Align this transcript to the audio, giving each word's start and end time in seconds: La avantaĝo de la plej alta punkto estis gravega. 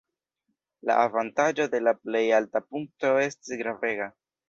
La 0.91 0.95
avantaĝo 1.01 1.69
de 1.75 1.83
la 1.89 1.95
plej 2.01 2.25
alta 2.41 2.65
punkto 2.67 3.17
estis 3.29 3.65
gravega. 3.65 4.15